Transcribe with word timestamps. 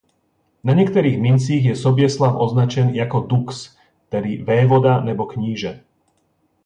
Na 0.63 0.73
některých 0.73 1.19
mincích 1.21 1.65
je 1.65 1.75
Soběslav 1.75 2.35
označen 2.39 2.89
jako 2.89 3.19
„dux“ 3.19 3.77
tedy 4.09 4.37
vévoda 4.43 5.01
nebo 5.01 5.25
kníže. 5.25 5.83